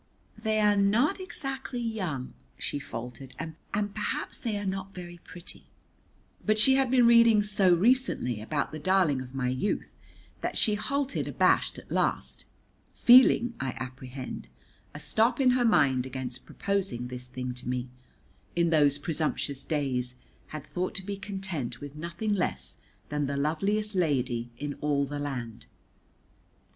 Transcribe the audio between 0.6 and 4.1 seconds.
not exactly young," she faltered, "and